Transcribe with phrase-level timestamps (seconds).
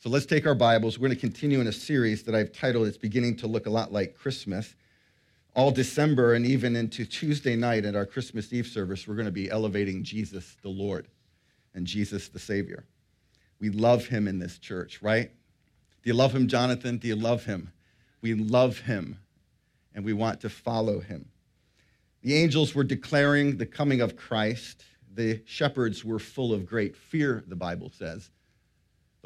[0.00, 0.96] So let's take our Bibles.
[0.96, 3.70] We're going to continue in a series that I've titled It's Beginning to Look a
[3.70, 4.76] Lot Like Christmas.
[5.56, 9.32] All December and even into Tuesday night at our Christmas Eve service, we're going to
[9.32, 11.08] be elevating Jesus the Lord
[11.74, 12.84] and Jesus the Savior.
[13.58, 15.32] We love him in this church, right?
[16.04, 16.98] Do you love him, Jonathan?
[16.98, 17.72] Do you love him?
[18.20, 19.18] We love him
[19.96, 21.28] and we want to follow him.
[22.22, 24.84] The angels were declaring the coming of Christ.
[25.12, 28.30] The shepherds were full of great fear, the Bible says.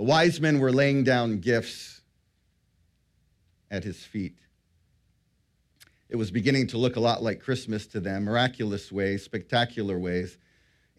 [0.02, 2.00] The wise men were laying down gifts
[3.70, 4.36] at his feet.
[6.08, 10.38] It was beginning to look a lot like Christmas to them, miraculous ways, spectacular ways.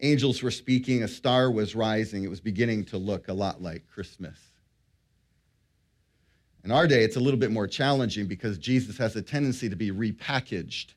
[0.00, 2.24] Angels were speaking, a star was rising.
[2.24, 4.38] It was beginning to look a lot like Christmas.
[6.64, 9.76] In our day, it's a little bit more challenging because Jesus has a tendency to
[9.76, 10.94] be repackaged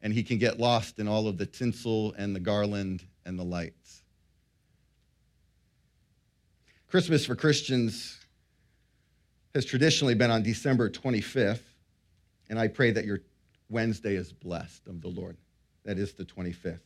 [0.00, 3.42] and he can get lost in all of the tinsel and the garland and the
[3.42, 3.83] lights.
[6.94, 8.20] Christmas for Christians
[9.52, 11.64] has traditionally been on December 25th,
[12.48, 13.18] and I pray that your
[13.68, 15.36] Wednesday is blessed of the Lord.
[15.84, 16.78] That is the 25th.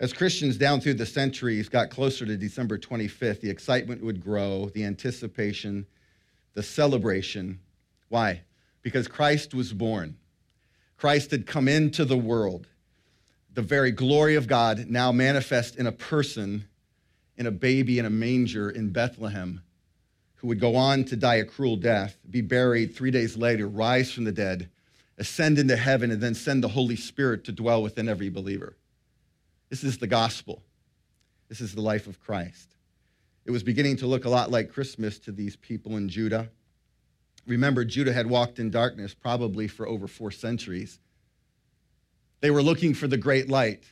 [0.00, 4.68] As Christians down through the centuries got closer to December 25th, the excitement would grow,
[4.74, 5.86] the anticipation,
[6.54, 7.60] the celebration.
[8.08, 8.40] Why?
[8.82, 10.16] Because Christ was born.
[10.96, 12.66] Christ had come into the world.
[13.54, 16.64] The very glory of God now manifest in a person
[17.38, 19.62] in a baby in a manger in Bethlehem
[20.36, 24.12] who would go on to die a cruel death, be buried three days later, rise
[24.12, 24.68] from the dead,
[25.16, 28.76] ascend into heaven, and then send the Holy Spirit to dwell within every believer.
[29.68, 30.62] This is the gospel.
[31.48, 32.74] This is the life of Christ.
[33.46, 36.50] It was beginning to look a lot like Christmas to these people in Judah.
[37.46, 40.98] Remember, Judah had walked in darkness probably for over four centuries.
[42.40, 43.84] They were looking for the great light.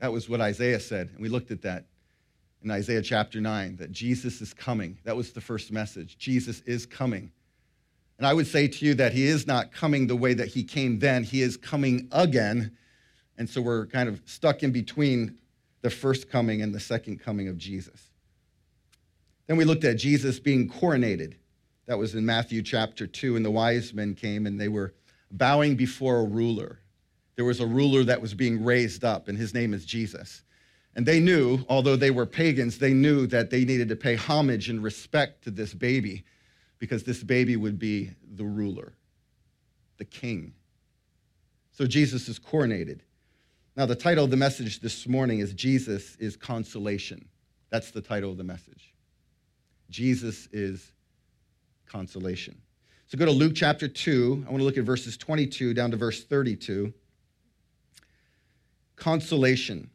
[0.00, 1.86] That was what Isaiah said, and we looked at that
[2.64, 4.98] in Isaiah chapter 9 that Jesus is coming.
[5.04, 6.16] That was the first message.
[6.18, 7.30] Jesus is coming.
[8.18, 10.64] And I would say to you that he is not coming the way that he
[10.64, 12.76] came then, he is coming again.
[13.36, 15.36] And so we're kind of stuck in between
[15.82, 18.10] the first coming and the second coming of Jesus.
[19.46, 21.34] Then we looked at Jesus being coronated.
[21.86, 24.94] That was in Matthew chapter 2, and the wise men came and they were
[25.30, 26.78] bowing before a ruler.
[27.36, 30.43] There was a ruler that was being raised up, and his name is Jesus.
[30.96, 34.68] And they knew, although they were pagans, they knew that they needed to pay homage
[34.68, 36.24] and respect to this baby
[36.78, 38.92] because this baby would be the ruler,
[39.98, 40.52] the king.
[41.72, 43.00] So Jesus is coronated.
[43.76, 47.28] Now, the title of the message this morning is Jesus is Consolation.
[47.70, 48.94] That's the title of the message.
[49.90, 50.92] Jesus is
[51.86, 52.56] Consolation.
[53.08, 54.44] So go to Luke chapter 2.
[54.46, 56.94] I want to look at verses 22 down to verse 32.
[58.94, 59.90] Consolation.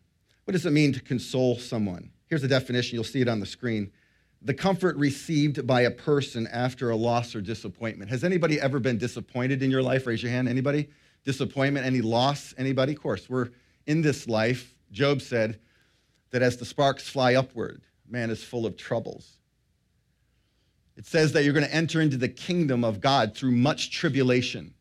[0.49, 2.09] What does it mean to console someone?
[2.25, 3.91] Here's the definition, you'll see it on the screen.
[4.41, 8.09] The comfort received by a person after a loss or disappointment.
[8.09, 10.07] Has anybody ever been disappointed in your life?
[10.07, 10.49] Raise your hand.
[10.49, 10.89] Anybody?
[11.23, 11.85] Disappointment?
[11.85, 12.55] Any loss?
[12.57, 12.93] Anybody?
[12.93, 13.49] Of course, we're
[13.85, 14.73] in this life.
[14.91, 15.59] Job said
[16.31, 19.37] that as the sparks fly upward, man is full of troubles.
[20.97, 24.73] It says that you're going to enter into the kingdom of God through much tribulation.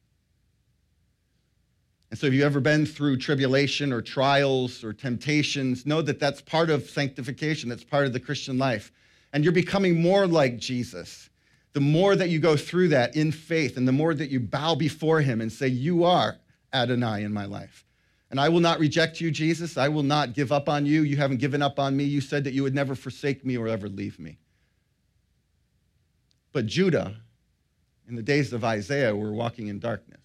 [2.11, 6.41] And so, if you've ever been through tribulation or trials or temptations, know that that's
[6.41, 8.93] part of sanctification, that's part of the Christian life.
[9.33, 11.29] And you're becoming more like Jesus.
[11.75, 14.75] The more that you go through that in faith, and the more that you bow
[14.75, 16.39] before Him and say, You are
[16.73, 17.85] Adonai in my life.
[18.31, 19.79] And I will not reject you, Jesus.
[19.79, 21.03] I will not give up on you.
[21.03, 22.05] You haven't given up on me.
[22.05, 24.39] You said that you would never forsake me or ever leave me.
[26.53, 27.15] But Judah,
[28.07, 30.21] in the days of Isaiah, were walking in darkness.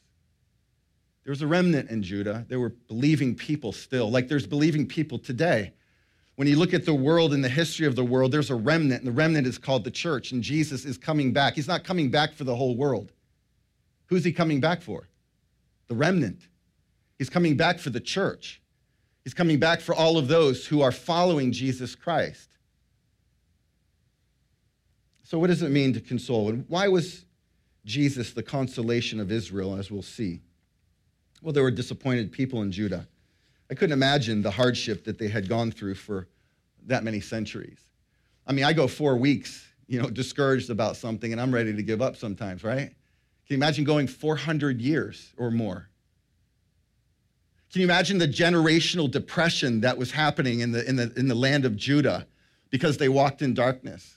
[1.23, 2.45] There was a remnant in Judah.
[2.49, 5.73] There were believing people still, like there's believing people today.
[6.35, 9.01] When you look at the world and the history of the world, there's a remnant,
[9.01, 11.53] and the remnant is called the church, and Jesus is coming back.
[11.53, 13.11] He's not coming back for the whole world.
[14.07, 15.07] Who's he coming back for?
[15.87, 16.47] The remnant.
[17.19, 18.61] He's coming back for the church.
[19.23, 22.49] He's coming back for all of those who are following Jesus Christ.
[25.23, 26.49] So, what does it mean to console?
[26.49, 27.25] And why was
[27.85, 30.41] Jesus the consolation of Israel, as we'll see?
[31.43, 33.05] Well, there were disappointed people in Judah.
[33.69, 36.29] I couldn't imagine the hardship that they had gone through for
[36.85, 37.79] that many centuries.
[38.47, 41.83] I mean, I go four weeks, you know, discouraged about something, and I'm ready to
[41.83, 42.87] give up sometimes, right?
[42.87, 42.95] Can
[43.49, 45.89] you imagine going 400 years or more?
[47.73, 51.35] Can you imagine the generational depression that was happening in the, in the, in the
[51.35, 52.25] land of Judah
[52.69, 54.15] because they walked in darkness?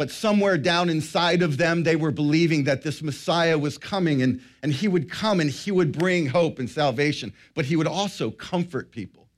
[0.00, 4.40] But somewhere down inside of them, they were believing that this Messiah was coming and,
[4.62, 8.30] and he would come and he would bring hope and salvation, but he would also
[8.30, 9.28] comfort people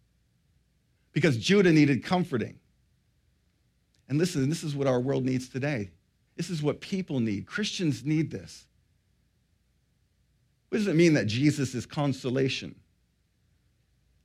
[1.11, 2.61] because Judah needed comforting.
[4.09, 5.91] And listen, this is what our world needs today.
[6.37, 7.45] This is what people need.
[7.45, 8.65] Christians need this.
[10.69, 12.77] What does it mean that Jesus is consolation?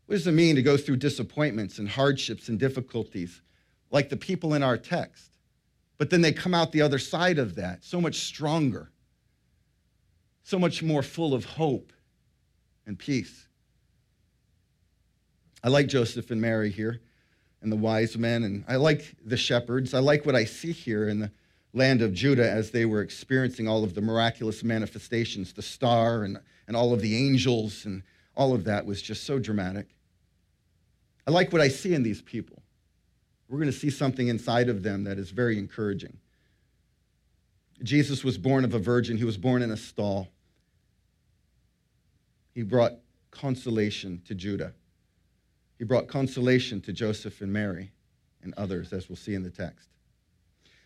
[0.06, 3.42] What does it mean to go through disappointments and hardships and difficulties
[3.90, 5.32] like the people in our text?
[5.98, 8.92] But then they come out the other side of that so much stronger,
[10.44, 11.92] so much more full of hope
[12.86, 13.48] and peace.
[15.64, 17.02] I like Joseph and Mary here
[17.62, 19.94] and the wise men, and I like the shepherds.
[19.94, 21.32] I like what I see here in the
[21.74, 26.40] land of Judah as they were experiencing all of the miraculous manifestations, the star and,
[26.68, 28.04] and all of the angels, and
[28.36, 29.88] all of that was just so dramatic.
[31.26, 32.62] I like what I see in these people.
[33.50, 36.18] We're going to see something inside of them that is very encouraging.
[37.84, 40.30] Jesus was born of a virgin, he was born in a stall.
[42.54, 42.94] He brought
[43.30, 44.74] consolation to Judah.
[45.78, 47.92] He brought consolation to Joseph and Mary
[48.42, 49.90] and others, as we'll see in the text.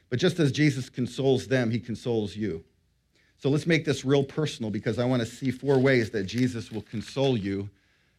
[0.09, 2.65] But just as Jesus consoles them, he consoles you.
[3.37, 6.71] So let's make this real personal because I want to see four ways that Jesus
[6.71, 7.69] will console you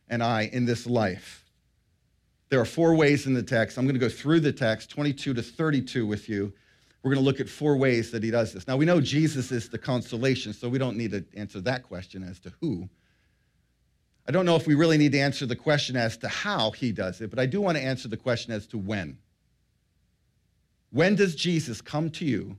[0.09, 1.45] and I in this life.
[2.53, 3.79] There are four ways in the text.
[3.79, 6.53] I'm going to go through the text, 22 to 32, with you.
[7.03, 8.69] We're going to look at four ways that he does this.
[8.69, 12.23] Now, we know Jesus is the consolation, so we don't need to answer that question
[12.23, 12.91] as to who.
[14.29, 16.93] I don't know if we really need to answer the question as to how he
[16.93, 19.17] does it, but I do want to answer the question as to when.
[20.91, 22.59] When does Jesus come to you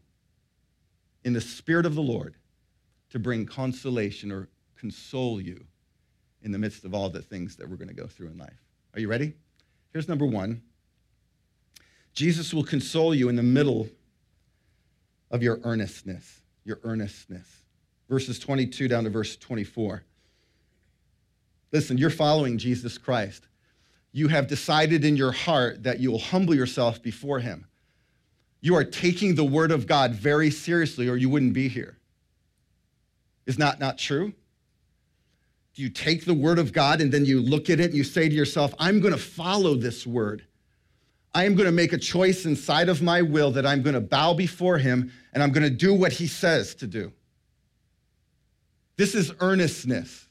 [1.23, 2.33] in the Spirit of the Lord
[3.11, 5.63] to bring consolation or console you
[6.41, 8.59] in the midst of all the things that we're going to go through in life?
[8.95, 9.35] Are you ready?
[9.93, 10.61] Here's number one
[12.13, 13.87] Jesus will console you in the middle
[15.31, 17.47] of your earnestness, your earnestness.
[18.09, 20.03] Verses 22 down to verse 24.
[21.71, 23.47] Listen, you're following Jesus Christ.
[24.11, 27.65] You have decided in your heart that you will humble yourself before him.
[28.61, 31.97] You are taking the word of God very seriously, or you wouldn't be here.
[33.47, 34.33] Is that not true?
[35.75, 38.03] Do you take the word of God and then you look at it and you
[38.03, 40.45] say to yourself, I'm going to follow this word?
[41.33, 44.01] I am going to make a choice inside of my will that I'm going to
[44.01, 47.11] bow before him and I'm going to do what he says to do.
[48.97, 50.27] This is earnestness.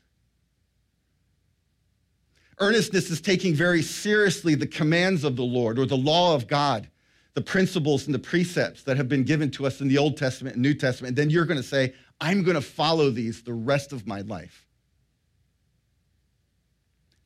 [2.61, 6.89] Earnestness is taking very seriously the commands of the Lord or the law of God,
[7.35, 10.55] the principles and the precepts that have been given to us in the Old Testament
[10.55, 11.11] and New Testament.
[11.11, 14.21] And then you're going to say, I'm going to follow these the rest of my
[14.21, 14.69] life.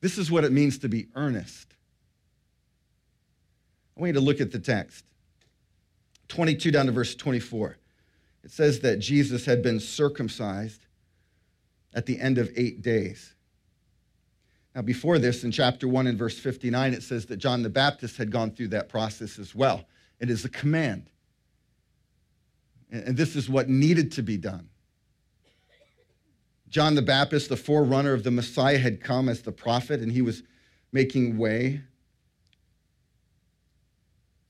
[0.06, 1.66] This is what it means to be earnest.
[3.96, 5.04] I want you to look at the text
[6.28, 7.76] 22 down to verse 24.
[8.44, 10.86] It says that Jesus had been circumcised
[11.92, 13.34] at the end of eight days.
[14.76, 18.16] Now, before this, in chapter 1 and verse 59, it says that John the Baptist
[18.16, 19.86] had gone through that process as well.
[20.20, 21.10] It is a command.
[22.92, 24.68] And this is what needed to be done.
[26.76, 30.20] John the Baptist, the forerunner of the Messiah, had come as the prophet, and he
[30.20, 30.42] was
[30.92, 31.80] making way,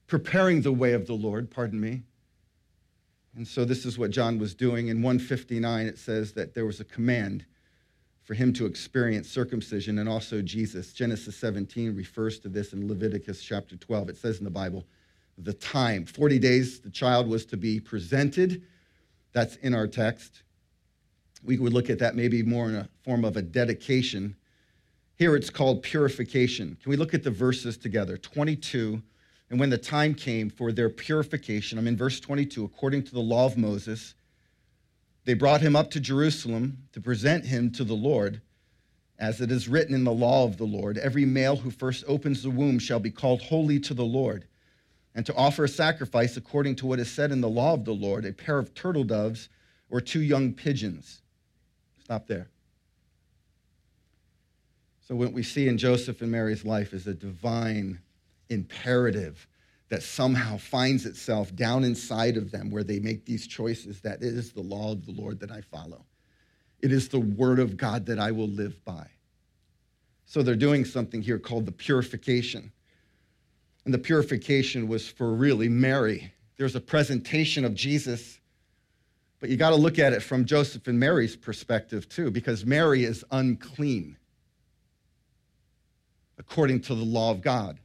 [0.09, 2.03] preparing the way of the Lord, pardon me.
[3.37, 4.89] And so this is what John was doing.
[4.89, 7.47] In 159, it says that there was a command
[8.25, 10.93] for him to experience circumcision and also Jesus.
[10.93, 14.09] Genesis 17 refers to this in Leviticus chapter 12.
[14.09, 14.85] It says in the Bible,
[15.39, 18.63] the time, 40 days the child was to be presented.
[19.33, 20.43] That's in our text.
[21.47, 24.35] We would look at that maybe more in a form of a dedication.
[25.15, 26.77] Here it's called purification.
[26.83, 28.17] Can we look at the verses together?
[28.17, 29.01] 22.
[29.49, 33.21] And when the time came for their purification, I'm in verse 22, according to the
[33.21, 34.15] law of Moses,
[35.25, 38.43] they brought him up to Jerusalem to present him to the Lord.
[39.19, 42.43] As it is written in the law of the Lord, every male who first opens
[42.43, 44.47] the womb shall be called holy to the Lord.
[45.15, 47.95] And to offer a sacrifice according to what is said in the law of the
[47.95, 49.49] Lord, a pair of turtle doves
[49.89, 51.23] or two young pigeons.
[52.07, 52.47] Stop there.
[55.01, 57.99] So, what we see in Joseph and Mary's life is a divine
[58.49, 59.49] imperative
[59.89, 64.35] that somehow finds itself down inside of them where they make these choices that it
[64.35, 66.05] is the law of the Lord that I follow.
[66.79, 69.09] It is the word of God that I will live by.
[70.27, 72.71] So they're doing something here called the purification.
[73.85, 76.33] And the purification was for really Mary.
[76.57, 78.39] There's a presentation of Jesus,
[79.41, 83.05] but you got to look at it from Joseph and Mary's perspective too, because Mary
[83.05, 84.17] is unclean
[86.39, 87.79] according to the law of God.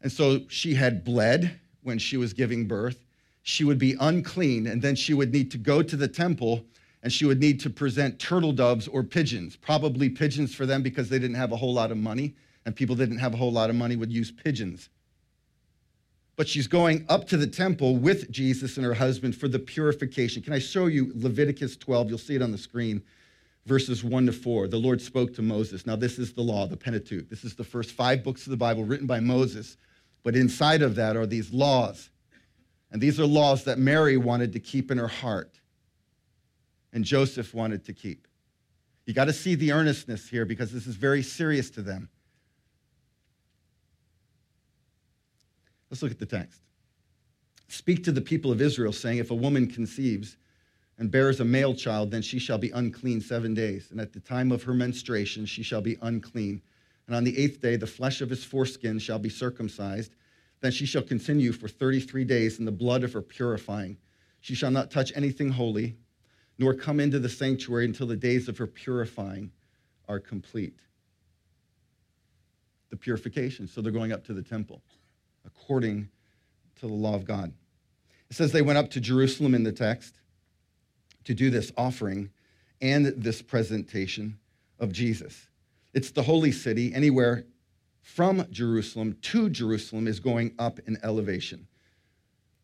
[0.00, 3.04] And so she had bled when she was giving birth.
[3.42, 6.64] She would be unclean, and then she would need to go to the temple
[7.02, 11.08] and she would need to present turtle doves or pigeons, probably pigeons for them because
[11.08, 12.34] they didn't have a whole lot of money,
[12.66, 14.88] and people didn't have a whole lot of money would use pigeons.
[16.38, 20.40] But she's going up to the temple with Jesus and her husband for the purification.
[20.40, 22.10] Can I show you Leviticus 12?
[22.10, 23.02] You'll see it on the screen,
[23.66, 24.68] verses 1 to 4.
[24.68, 25.84] The Lord spoke to Moses.
[25.84, 27.28] Now, this is the law, the Pentateuch.
[27.28, 29.78] This is the first five books of the Bible written by Moses,
[30.22, 32.08] but inside of that are these laws.
[32.92, 35.58] And these are laws that Mary wanted to keep in her heart
[36.92, 38.28] and Joseph wanted to keep.
[39.06, 42.08] You got to see the earnestness here because this is very serious to them.
[45.90, 46.60] Let's look at the text.
[47.68, 50.36] Speak to the people of Israel, saying, If a woman conceives
[50.98, 53.90] and bears a male child, then she shall be unclean seven days.
[53.90, 56.62] And at the time of her menstruation, she shall be unclean.
[57.06, 60.14] And on the eighth day, the flesh of his foreskin shall be circumcised.
[60.60, 63.98] Then she shall continue for 33 days in the blood of her purifying.
[64.40, 65.96] She shall not touch anything holy,
[66.58, 69.52] nor come into the sanctuary until the days of her purifying
[70.08, 70.80] are complete.
[72.90, 73.68] The purification.
[73.68, 74.82] So they're going up to the temple
[75.48, 76.08] according
[76.76, 77.52] to the law of God.
[78.30, 80.14] It says they went up to Jerusalem in the text
[81.24, 82.30] to do this offering
[82.80, 84.38] and this presentation
[84.78, 85.48] of Jesus.
[85.94, 86.94] It's the holy city.
[86.94, 87.44] Anywhere
[88.02, 91.66] from Jerusalem to Jerusalem is going up in elevation.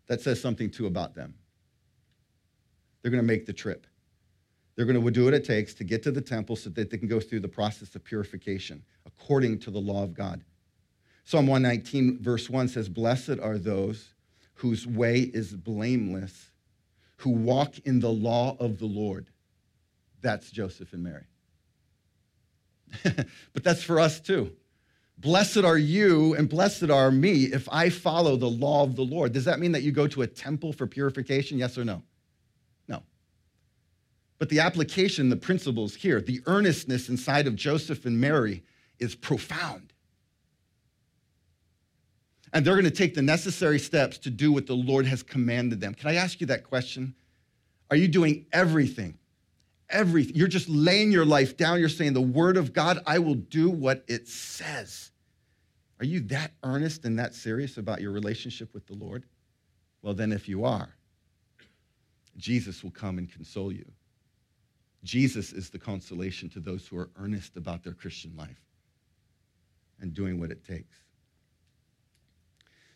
[0.07, 1.35] That says something too about them.
[3.03, 3.87] They're going to make the trip.
[4.77, 6.99] They're going to do what it takes to get to the temple so that they
[6.99, 10.45] can go through the process of purification according to the law of God.
[11.25, 14.13] Psalm 119, verse 1 says, Blessed are those
[14.55, 16.51] whose way is blameless,
[17.17, 19.27] who walk in the law of the Lord.
[20.21, 21.25] That's Joseph and Mary.
[23.03, 24.53] but that's for us too.
[25.17, 29.33] Blessed are you and blessed are me if I follow the law of the Lord.
[29.33, 31.57] Does that mean that you go to a temple for purification?
[31.57, 32.03] Yes or no?
[32.87, 33.03] No.
[34.39, 38.63] But the application, the principles here, the earnestness inside of Joseph and Mary
[38.99, 39.94] is profound
[42.55, 45.81] and they're going to take the necessary steps to do what the Lord has commanded
[45.81, 45.93] them.
[45.93, 47.13] Can I ask you that question?
[47.91, 49.19] Are you doing everything?
[49.91, 50.37] Everything.
[50.37, 51.81] You're just laying your life down.
[51.81, 55.11] You're saying, The word of God, I will do what it says.
[55.99, 59.25] Are you that earnest and that serious about your relationship with the Lord?
[60.03, 60.95] Well, then, if you are,
[62.37, 63.85] Jesus will come and console you.
[65.03, 68.63] Jesus is the consolation to those who are earnest about their Christian life
[70.01, 71.04] and doing what it takes.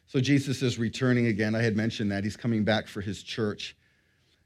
[0.09, 1.55] So Jesus is returning again.
[1.55, 2.25] I had mentioned that.
[2.25, 3.77] He's coming back for his church.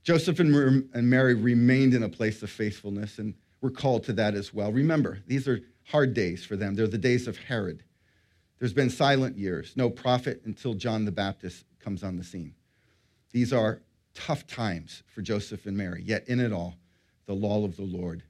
[0.02, 4.52] Joseph and Mary remained in a place of faithfulness, and we're called to that as
[4.52, 4.72] well.
[4.72, 6.74] Remember, these are hard days for them.
[6.74, 7.84] They're the days of Herod.
[8.58, 12.54] There's been silent years, no prophet until John the Baptist comes on the scene.
[13.30, 13.80] These are
[14.14, 16.74] tough times for Joseph and Mary, yet in it all,
[17.26, 18.24] the law of the Lord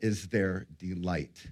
[0.00, 1.46] is their delight.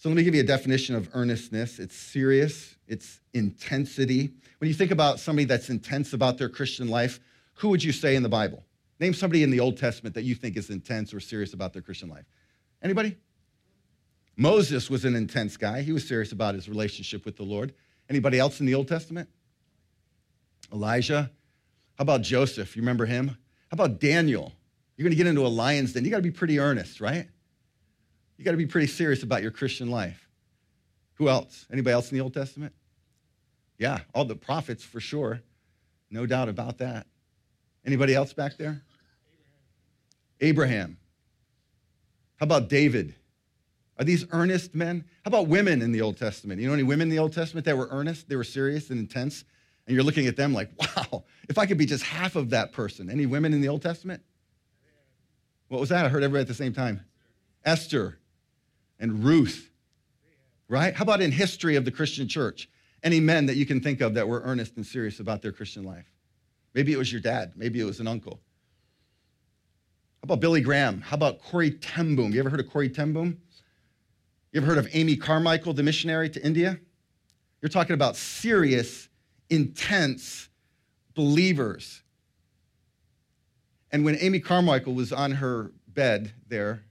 [0.00, 4.30] So let me give you a definition of earnestness it's serious, it's intensity.
[4.56, 7.20] When you think about somebody that's intense about their Christian life,
[7.56, 8.64] who would you say in the Bible?
[8.98, 11.82] Name somebody in the Old Testament that you think is intense or serious about their
[11.82, 12.24] Christian life.
[12.82, 13.18] Anybody?
[14.38, 15.82] Moses was an intense guy.
[15.82, 17.74] He was serious about his relationship with the Lord.
[18.08, 19.28] Anybody else in the Old Testament?
[20.72, 21.30] Elijah?
[21.98, 22.74] How about Joseph?
[22.74, 23.28] You remember him?
[23.28, 24.54] How about Daniel?
[24.96, 26.06] You're going to get into a lion's den.
[26.06, 27.28] You got to be pretty earnest, right?
[28.40, 30.26] You got to be pretty serious about your Christian life.
[31.16, 31.66] Who else?
[31.70, 32.72] Anybody else in the Old Testament?
[33.78, 35.42] Yeah, all the prophets for sure.
[36.10, 37.06] No doubt about that.
[37.84, 38.80] Anybody else back there?
[40.40, 40.96] Abraham.
[42.36, 43.14] How about David?
[43.98, 45.04] Are these earnest men?
[45.22, 46.62] How about women in the Old Testament?
[46.62, 48.26] You know any women in the Old Testament that were earnest?
[48.26, 49.44] They were serious and intense?
[49.86, 52.72] And you're looking at them like, wow, if I could be just half of that
[52.72, 53.10] person.
[53.10, 54.22] Any women in the Old Testament?
[55.68, 56.06] What was that?
[56.06, 57.04] I heard everybody at the same time.
[57.66, 58.16] Esther
[59.00, 59.72] and Ruth,
[60.68, 60.94] right?
[60.94, 62.68] How about in history of the Christian church?
[63.02, 65.82] Any men that you can think of that were earnest and serious about their Christian
[65.82, 66.06] life?
[66.74, 67.54] Maybe it was your dad.
[67.56, 68.40] Maybe it was an uncle.
[70.22, 71.00] How about Billy Graham?
[71.00, 72.32] How about Corrie ten Boom?
[72.32, 73.38] You ever heard of Corrie ten Boom?
[74.52, 76.78] You ever heard of Amy Carmichael, the missionary to India?
[77.62, 79.08] You're talking about serious,
[79.48, 80.48] intense
[81.14, 82.02] believers.
[83.90, 86.84] And when Amy Carmichael was on her bed there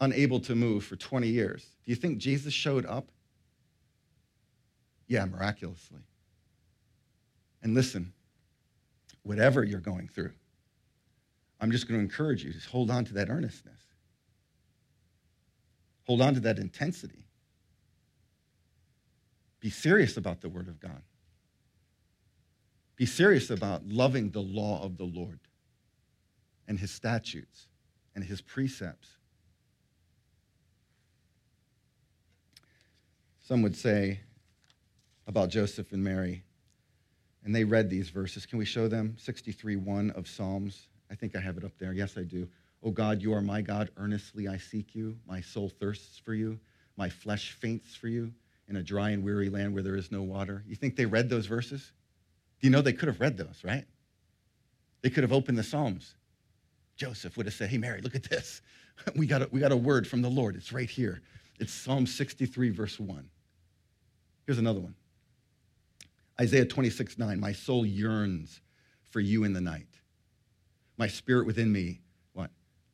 [0.00, 1.64] unable to move for 20 years.
[1.84, 3.10] Do you think Jesus showed up?
[5.06, 6.00] Yeah, miraculously.
[7.62, 8.12] And listen,
[9.22, 10.32] whatever you're going through,
[11.60, 13.80] I'm just going to encourage you to hold on to that earnestness.
[16.04, 17.26] Hold on to that intensity.
[19.60, 21.02] Be serious about the Word of God.
[22.96, 25.40] Be serious about loving the law of the Lord
[26.68, 27.68] and His statutes
[28.14, 29.08] and His precepts
[33.46, 34.20] Some would say
[35.26, 36.42] about Joseph and Mary
[37.44, 38.46] and they read these verses.
[38.46, 39.16] Can we show them?
[39.18, 40.88] 63 1 of Psalms.
[41.10, 41.92] I think I have it up there.
[41.92, 42.48] Yes, I do.
[42.82, 43.90] O God, you are my God.
[43.98, 45.16] Earnestly I seek you.
[45.26, 46.58] My soul thirsts for you.
[46.96, 48.32] My flesh faints for you
[48.68, 50.64] in a dry and weary land where there is no water.
[50.66, 51.92] You think they read those verses?
[52.60, 53.84] Do you know they could have read those, right?
[55.02, 56.14] They could have opened the Psalms.
[56.96, 58.62] Joseph would have said, Hey, Mary, look at this.
[59.16, 60.54] We got a, we got a word from the Lord.
[60.54, 61.20] It's right here.
[61.58, 63.28] It's Psalm 63, verse 1.
[64.46, 64.94] Here's another one
[66.40, 67.40] Isaiah 26, 9.
[67.40, 68.60] My soul yearns
[69.02, 69.88] for you in the night.
[70.96, 72.00] My spirit within me,
[72.32, 72.50] what?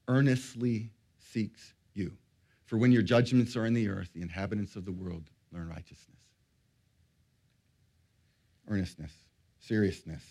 [0.08, 2.12] Earnestly seeks you.
[2.64, 6.20] For when your judgments are in the earth, the inhabitants of the world learn righteousness.
[8.68, 9.12] Earnestness,
[9.58, 10.22] seriousness,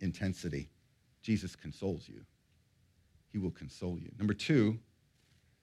[0.00, 0.68] intensity.
[1.22, 2.20] Jesus consoles you.
[3.32, 4.10] He will console you.
[4.18, 4.78] Number two,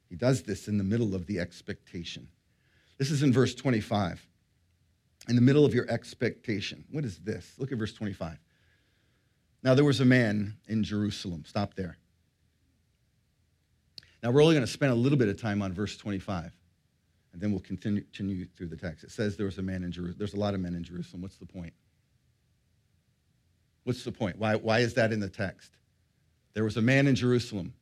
[0.09, 2.27] he does this in the middle of the expectation.
[2.97, 4.25] This is in verse 25.
[5.27, 6.85] In the middle of your expectation.
[6.91, 7.53] What is this?
[7.57, 8.37] Look at verse 25.
[9.63, 11.43] Now there was a man in Jerusalem.
[11.45, 11.97] Stop there.
[14.21, 16.51] Now we're only going to spend a little bit of time on verse 25,
[17.33, 19.03] and then we'll continue, continue through the text.
[19.03, 20.17] It says there was a man in Jerusalem.
[20.17, 21.21] There's a lot of men in Jerusalem.
[21.21, 21.73] What's the point?
[23.83, 24.37] What's the point?
[24.37, 25.71] Why, why is that in the text?
[26.53, 27.73] There was a man in Jerusalem.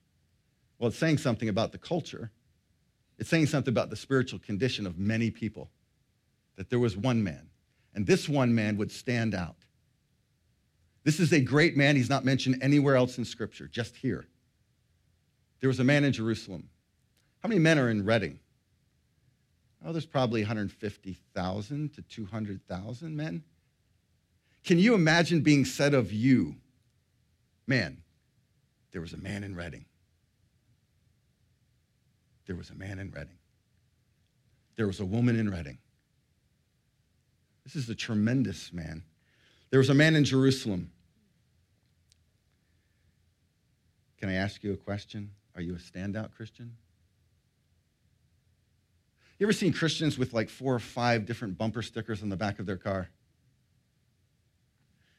[0.80, 2.32] Well, it's saying something about the culture.
[3.18, 5.70] It's saying something about the spiritual condition of many people.
[6.56, 7.50] That there was one man,
[7.94, 9.56] and this one man would stand out.
[11.04, 11.96] This is a great man.
[11.96, 14.26] He's not mentioned anywhere else in Scripture, just here.
[15.60, 16.70] There was a man in Jerusalem.
[17.42, 18.40] How many men are in Reading?
[19.86, 23.44] Oh, there's probably 150,000 to 200,000 men.
[24.64, 26.56] Can you imagine being said of you,
[27.68, 27.98] man,
[28.92, 29.86] there was a man in Reading?
[32.46, 33.38] There was a man in Reading.
[34.76, 35.78] There was a woman in Redding.
[37.64, 39.04] This is a tremendous man.
[39.70, 40.92] There was a man in Jerusalem.
[44.18, 45.32] Can I ask you a question?
[45.56, 46.76] Are you a standout Christian?
[49.40, 52.60] You ever seen Christians with like four or five different bumper stickers on the back
[52.60, 53.10] of their car?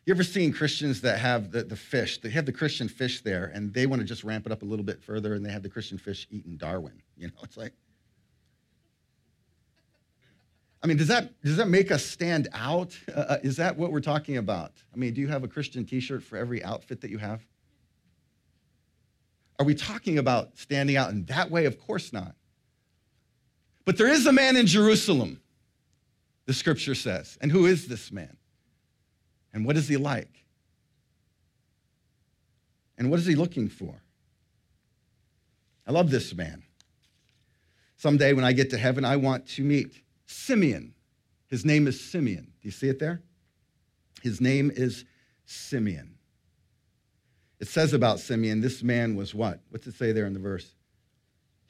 [0.06, 2.20] You ever seen Christians that have the, the fish?
[2.20, 4.64] They have the Christian fish there, and they want to just ramp it up a
[4.66, 7.02] little bit further, and they have the Christian fish eating Darwin.
[7.16, 7.72] You know, it's like,
[10.84, 12.96] I mean, does that, does that make us stand out?
[13.14, 14.72] Uh, is that what we're talking about?
[14.92, 17.46] I mean, do you have a Christian t shirt for every outfit that you have?
[19.58, 21.64] Are we talking about standing out in that way?
[21.64, 22.34] Of course not.
[23.84, 25.40] But there is a man in Jerusalem,
[26.46, 27.38] the scripture says.
[27.40, 28.36] And who is this man?
[29.52, 30.44] And what is he like?
[32.98, 34.02] And what is he looking for?
[35.86, 36.64] I love this man.
[37.96, 40.94] Someday when I get to heaven, I want to meet Simeon.
[41.48, 42.44] His name is Simeon.
[42.44, 43.22] Do you see it there?
[44.22, 45.04] His name is
[45.44, 46.14] Simeon.
[47.60, 49.60] It says about Simeon, this man was what?
[49.70, 50.74] What's it say there in the verse?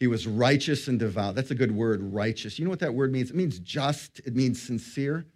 [0.01, 1.35] He was righteous and devout.
[1.35, 2.59] That's a good word, righteous.
[2.59, 3.31] You know what that word means?
[3.31, 5.27] It means just, it means sincere.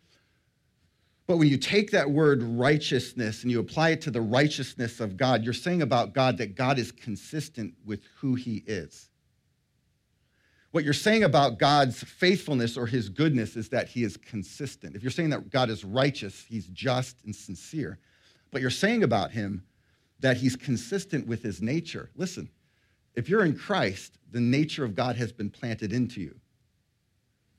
[1.27, 5.17] But when you take that word righteousness and you apply it to the righteousness of
[5.17, 9.11] God, you're saying about God that God is consistent with who he is.
[10.71, 14.95] What you're saying about God's faithfulness or his goodness is that he is consistent.
[14.95, 17.99] If you're saying that God is righteous, he's just and sincere.
[18.51, 19.65] But you're saying about him
[20.21, 22.11] that he's consistent with his nature.
[22.17, 22.51] Listen,
[23.15, 26.35] if you're in Christ, the nature of God has been planted into you.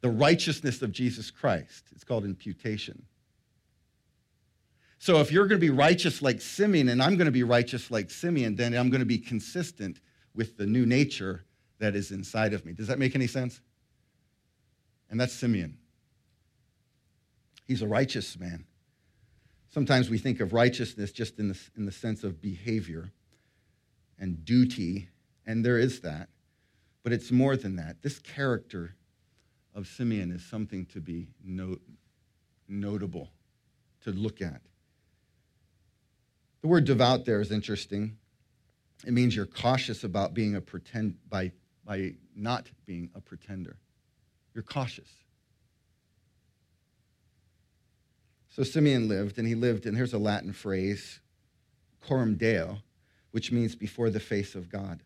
[0.01, 3.03] The righteousness of Jesus Christ, it's called imputation.
[4.99, 7.89] So if you're going to be righteous like Simeon and I'm going to be righteous
[7.89, 9.99] like Simeon, then I'm going to be consistent
[10.35, 11.45] with the new nature
[11.79, 12.73] that is inside of me.
[12.73, 13.61] Does that make any sense?
[15.09, 15.77] And that's Simeon.
[17.67, 18.65] He's a righteous man.
[19.71, 23.11] Sometimes we think of righteousness just in the, in the sense of behavior
[24.17, 25.09] and duty,
[25.45, 26.29] and there is that.
[27.03, 28.01] But it's more than that.
[28.01, 28.95] This character
[29.73, 31.81] of Simeon is something to be note,
[32.67, 33.29] notable,
[34.01, 34.61] to look at.
[36.61, 38.17] The word devout there is interesting.
[39.05, 41.51] It means you're cautious about being a pretend by,
[41.89, 43.75] by not being a pretender.
[44.53, 45.09] You're cautious.
[48.49, 51.19] So Simeon lived, and he lived, and here's a Latin phrase,
[51.99, 52.77] coram Deo,
[53.31, 55.01] which means before the face of God.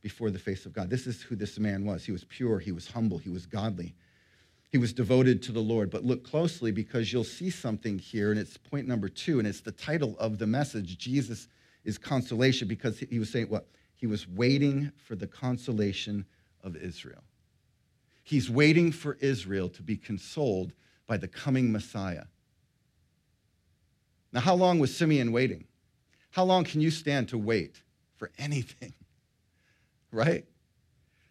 [0.00, 0.88] Before the face of God.
[0.88, 2.06] This is who this man was.
[2.06, 3.94] He was pure, he was humble, he was godly.
[4.70, 5.90] He was devoted to the Lord.
[5.90, 9.60] But look closely because you'll see something here, and it's point number two, and it's
[9.60, 11.48] the title of the message Jesus
[11.84, 13.66] is consolation, because he was saying what?
[14.02, 16.26] He was waiting for the consolation
[16.64, 17.22] of Israel.
[18.24, 20.72] He's waiting for Israel to be consoled
[21.06, 22.24] by the coming Messiah.
[24.32, 25.66] Now, how long was Simeon waiting?
[26.32, 27.80] How long can you stand to wait
[28.16, 28.92] for anything?
[30.10, 30.46] Right?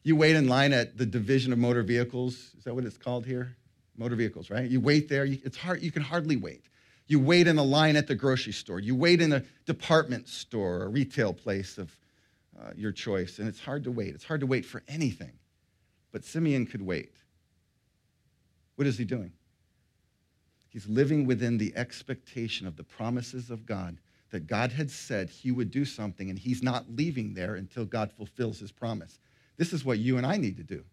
[0.03, 2.53] You wait in line at the division of motor vehicles.
[2.57, 3.57] Is that what it's called here?
[3.97, 4.71] Motor vehicles, right?
[4.71, 5.25] You wait there.
[5.25, 5.81] It's hard.
[5.81, 6.67] You can hardly wait.
[7.07, 8.79] You wait in a line at the grocery store.
[8.79, 11.97] You wait in a department store or retail place of
[12.61, 14.13] uh, your choice, and it's hard to wait.
[14.13, 15.33] It's hard to wait for anything.
[16.11, 17.15] But Simeon could wait.
[18.75, 19.31] What is he doing?
[20.69, 23.97] He's living within the expectation of the promises of God
[24.31, 28.11] that God had said he would do something, and he's not leaving there until God
[28.11, 29.19] fulfills his promise.
[29.57, 30.83] This is what you and I need to do.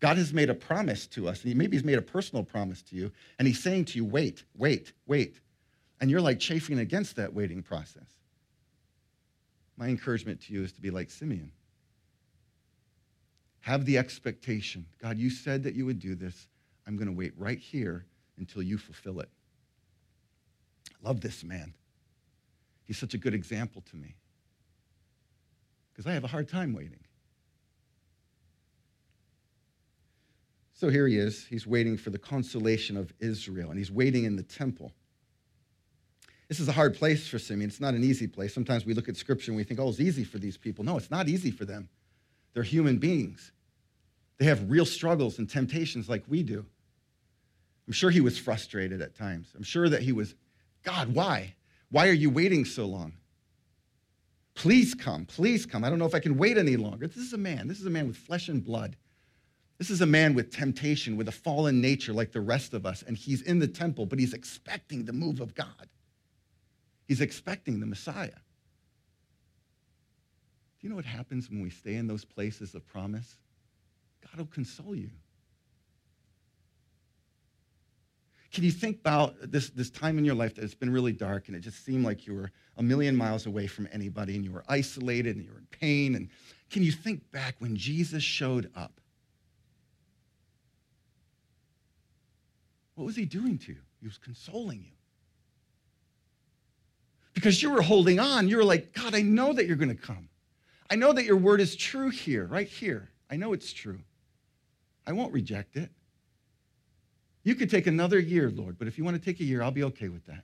[0.00, 2.96] God has made a promise to us, and maybe he's made a personal promise to
[2.96, 5.40] you, and he's saying to you, wait, wait, wait.
[6.00, 8.17] And you're like chafing against that waiting process.
[9.78, 11.52] My encouragement to you is to be like Simeon.
[13.60, 16.48] Have the expectation God, you said that you would do this.
[16.86, 18.04] I'm going to wait right here
[18.38, 19.28] until you fulfill it.
[20.90, 21.74] I love this man.
[22.84, 24.16] He's such a good example to me
[25.92, 27.00] because I have a hard time waiting.
[30.72, 31.44] So here he is.
[31.44, 34.92] He's waiting for the consolation of Israel, and he's waiting in the temple.
[36.48, 37.68] This is a hard place for Simeon.
[37.68, 38.54] It's not an easy place.
[38.54, 40.84] Sometimes we look at scripture and we think, oh, it's easy for these people.
[40.84, 41.88] No, it's not easy for them.
[42.54, 43.52] They're human beings.
[44.38, 46.64] They have real struggles and temptations like we do.
[47.86, 49.52] I'm sure he was frustrated at times.
[49.56, 50.34] I'm sure that he was,
[50.84, 51.54] God, why?
[51.90, 53.12] Why are you waiting so long?
[54.54, 55.84] Please come, please come.
[55.84, 57.06] I don't know if I can wait any longer.
[57.06, 57.68] This is a man.
[57.68, 58.96] This is a man with flesh and blood.
[59.78, 63.02] This is a man with temptation, with a fallen nature like the rest of us,
[63.02, 65.88] and he's in the temple, but he's expecting the move of God.
[67.08, 68.28] He's expecting the Messiah.
[68.28, 68.32] Do
[70.82, 73.38] you know what happens when we stay in those places of promise?
[74.22, 75.10] God will console you.
[78.52, 81.48] Can you think about this, this time in your life that it's been really dark
[81.48, 84.52] and it just seemed like you were a million miles away from anybody and you
[84.52, 86.14] were isolated and you were in pain?
[86.14, 86.28] And
[86.70, 89.00] can you think back when Jesus showed up?
[92.94, 93.78] What was he doing to you?
[94.00, 94.97] He was consoling you.
[97.38, 98.48] Because you were holding on.
[98.48, 100.28] You were like, God, I know that you're going to come.
[100.90, 103.10] I know that your word is true here, right here.
[103.30, 104.00] I know it's true.
[105.06, 105.88] I won't reject it.
[107.44, 109.70] You could take another year, Lord, but if you want to take a year, I'll
[109.70, 110.42] be okay with that.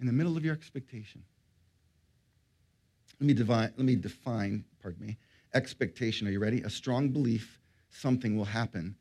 [0.00, 1.22] In the middle of your expectation.
[3.20, 5.16] Let me, let me define, pardon me,
[5.54, 6.26] expectation.
[6.26, 6.62] Are you ready?
[6.62, 8.96] A strong belief something will happen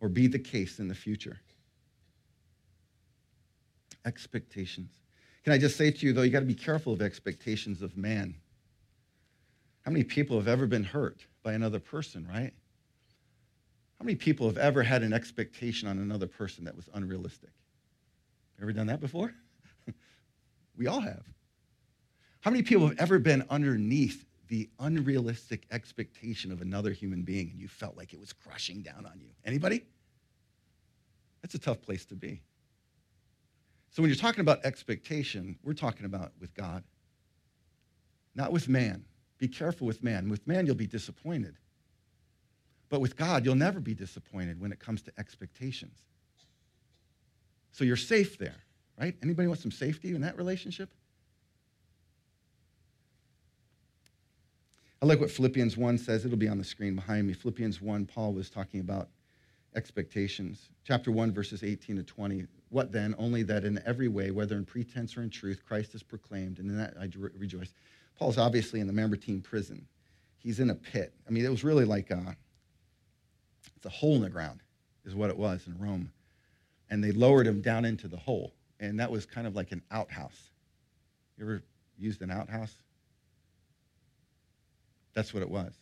[0.00, 1.42] or be the case in the future.
[4.04, 4.92] Expectations.
[5.44, 7.96] Can I just say to you, though, you got to be careful of expectations of
[7.96, 8.34] man.
[9.84, 12.52] How many people have ever been hurt by another person, right?
[13.98, 17.50] How many people have ever had an expectation on another person that was unrealistic?
[18.60, 19.34] Ever done that before?
[20.76, 21.24] we all have.
[22.40, 27.60] How many people have ever been underneath the unrealistic expectation of another human being and
[27.60, 29.30] you felt like it was crushing down on you?
[29.44, 29.84] Anybody?
[31.42, 32.42] That's a tough place to be.
[33.94, 36.82] So when you're talking about expectation, we're talking about with God,
[38.34, 39.04] not with man.
[39.38, 40.28] Be careful with man.
[40.28, 41.54] With man, you'll be disappointed.
[42.88, 45.96] But with God, you'll never be disappointed when it comes to expectations.
[47.70, 48.56] So you're safe there,
[48.98, 49.14] right?
[49.22, 50.90] Anybody want some safety in that relationship?
[55.00, 56.24] I like what Philippians 1 says.
[56.24, 57.32] It'll be on the screen behind me.
[57.32, 59.08] Philippians 1, Paul was talking about
[59.74, 60.70] expectations.
[60.84, 62.46] Chapter 1, verses 18 to 20.
[62.70, 63.14] What then?
[63.18, 66.70] Only that in every way, whether in pretense or in truth, Christ is proclaimed, and
[66.70, 67.08] in that I
[67.38, 67.74] rejoice.
[68.18, 69.86] Paul's obviously in the Mamertine prison.
[70.38, 71.14] He's in a pit.
[71.26, 72.36] I mean, it was really like a,
[73.76, 74.60] it's a hole in the ground,
[75.04, 76.10] is what it was in Rome.
[76.90, 78.52] And they lowered him down into the hole.
[78.78, 80.50] And that was kind of like an outhouse.
[81.36, 81.62] You ever
[81.96, 82.74] used an outhouse?
[85.14, 85.72] That's what it was.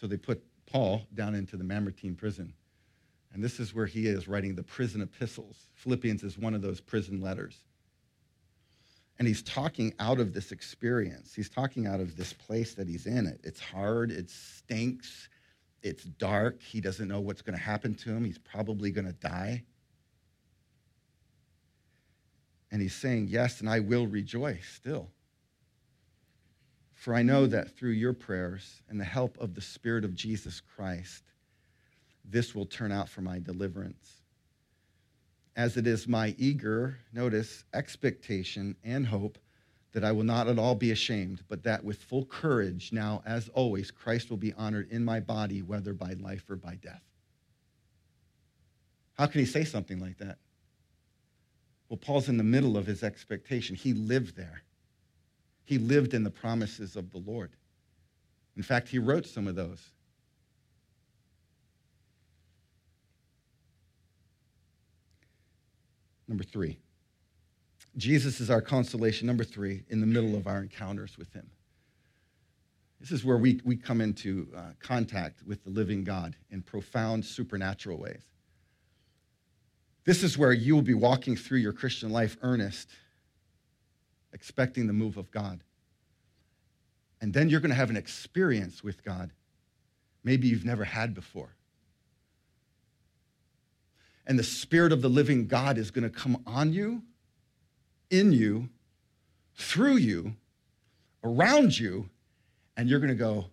[0.00, 2.52] So they put Paul down into the Mamertine prison.
[3.32, 5.68] And this is where he is writing the prison epistles.
[5.74, 7.64] Philippians is one of those prison letters.
[9.18, 11.34] And he's talking out of this experience.
[11.34, 13.38] He's talking out of this place that he's in.
[13.42, 15.28] It's hard, it stinks,
[15.82, 16.60] it's dark.
[16.62, 18.24] He doesn't know what's going to happen to him.
[18.24, 19.62] He's probably going to die.
[22.70, 25.08] And he's saying, Yes, and I will rejoice still.
[26.94, 30.60] For I know that through your prayers and the help of the Spirit of Jesus
[30.60, 31.22] Christ,
[32.28, 34.22] this will turn out for my deliverance.
[35.54, 39.38] As it is my eager, notice, expectation and hope
[39.92, 43.48] that I will not at all be ashamed, but that with full courage, now as
[43.50, 47.02] always, Christ will be honored in my body, whether by life or by death.
[49.14, 50.36] How can he say something like that?
[51.88, 53.76] Well, Paul's in the middle of his expectation.
[53.76, 54.62] He lived there,
[55.64, 57.52] he lived in the promises of the Lord.
[58.56, 59.92] In fact, he wrote some of those.
[66.28, 66.78] Number three,
[67.96, 69.26] Jesus is our consolation.
[69.26, 71.50] Number three, in the middle of our encounters with him.
[73.00, 77.24] This is where we, we come into uh, contact with the living God in profound
[77.24, 78.22] supernatural ways.
[80.04, 82.90] This is where you will be walking through your Christian life earnest,
[84.32, 85.62] expecting the move of God.
[87.20, 89.32] And then you're going to have an experience with God
[90.26, 91.54] maybe you've never had before.
[94.26, 97.02] And the Spirit of the living God is going to come on you,
[98.10, 98.68] in you,
[99.54, 100.34] through you,
[101.22, 102.08] around you,
[102.76, 103.46] and you're going to go,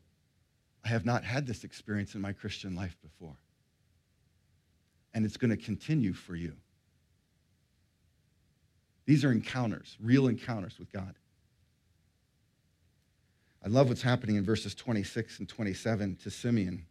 [0.84, 3.36] I have not had this experience in my Christian life before.
[5.14, 6.54] And it's going to continue for you.
[9.06, 11.16] These are encounters, real encounters with God.
[13.64, 16.86] I love what's happening in verses 26 and 27 to Simeon.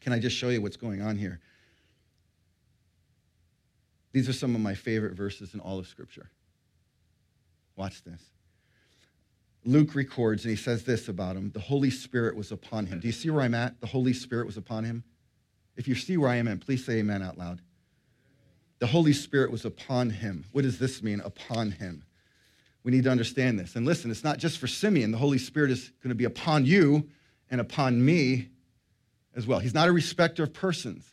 [0.00, 1.40] Can I just show you what's going on here?
[4.18, 6.28] These are some of my favorite verses in all of Scripture.
[7.76, 8.20] Watch this.
[9.64, 12.98] Luke records, and he says this about him the Holy Spirit was upon him.
[12.98, 13.80] Do you see where I'm at?
[13.80, 15.04] The Holy Spirit was upon him.
[15.76, 17.60] If you see where I am at, please say amen out loud.
[18.80, 20.44] The Holy Spirit was upon him.
[20.50, 22.02] What does this mean, upon him?
[22.82, 23.76] We need to understand this.
[23.76, 25.12] And listen, it's not just for Simeon.
[25.12, 27.08] The Holy Spirit is going to be upon you
[27.52, 28.48] and upon me
[29.36, 29.60] as well.
[29.60, 31.08] He's not a respecter of persons.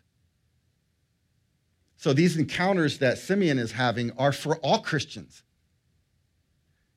[2.05, 5.41] So these encounters that Simeon is having are for all Christians.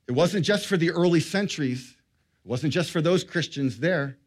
[0.07, 1.95] It wasn't just for the early centuries,
[2.45, 4.19] it wasn't just for those Christians there,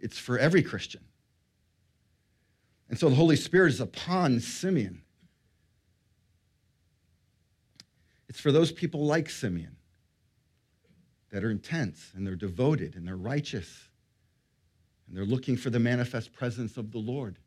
[0.00, 1.02] it's for every Christian.
[2.88, 5.00] And so the Holy Spirit is upon Simeon.
[8.28, 9.76] It's for those people like Simeon
[11.30, 13.90] that are intense and they're devoted and they're righteous
[15.06, 17.38] and they're looking for the manifest presence of the Lord.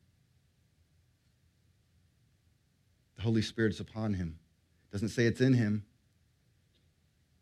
[3.15, 4.38] The Holy Spirit is upon him.
[4.91, 5.86] Doesn't say it's in him.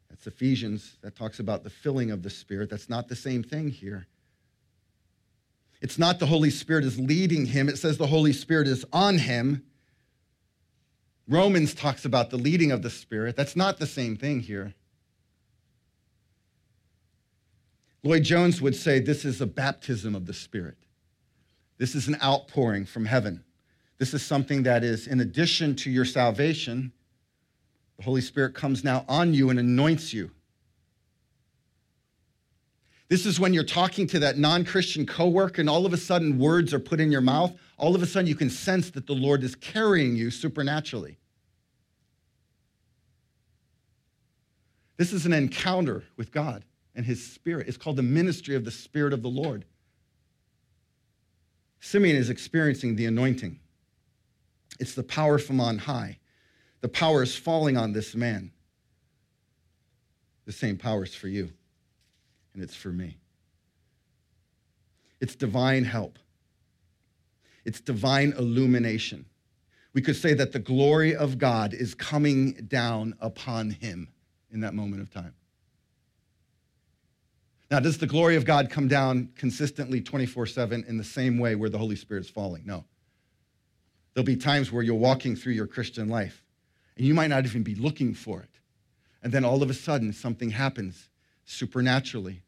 [0.09, 0.97] That's Ephesians.
[1.01, 2.69] That talks about the filling of the Spirit.
[2.69, 4.07] That's not the same thing here.
[5.81, 9.17] It's not the Holy Spirit is leading him, it says the Holy Spirit is on
[9.17, 9.63] him.
[11.27, 13.35] Romans talks about the leading of the Spirit.
[13.35, 14.73] That's not the same thing here.
[18.01, 20.77] Lloyd Jones would say this is a baptism of the Spirit.
[21.77, 23.43] This is an outpouring from heaven.
[23.97, 26.91] This is something that is in addition to your salvation.
[27.97, 30.31] The Holy Spirit comes now on you and anoints you.
[33.09, 36.39] This is when you're talking to that non Christian coworker, and all of a sudden
[36.39, 37.53] words are put in your mouth.
[37.77, 41.17] All of a sudden you can sense that the Lord is carrying you supernaturally.
[44.97, 47.67] This is an encounter with God and His Spirit.
[47.67, 49.65] It's called the ministry of the Spirit of the Lord.
[51.79, 53.59] Simeon is experiencing the anointing,
[54.83, 56.19] it's the power from on high.
[56.81, 58.51] The power is falling on this man.
[60.43, 61.49] The same power is for you
[62.53, 63.15] and it's for me.
[65.21, 66.19] It's divine help,
[67.63, 69.25] it's divine illumination.
[69.93, 74.09] We could say that the glory of God is coming down upon him
[74.51, 75.33] in that moment of time.
[77.71, 81.55] Now, does the glory of God come down consistently 24 7 in the same way
[81.55, 82.63] where the Holy Spirit is falling?
[82.65, 82.83] No.
[84.13, 86.43] There'll be times where you're walking through your Christian life
[86.97, 88.49] and you might not even be looking for it.
[89.23, 91.09] And then all of a sudden, something happens
[91.45, 92.43] supernaturally.